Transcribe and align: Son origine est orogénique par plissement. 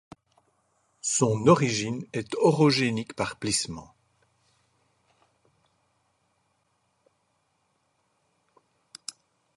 Son 1.03 1.45
origine 1.47 2.07
est 2.11 2.33
orogénique 2.37 3.13
par 3.13 3.37
plissement. 3.37 3.93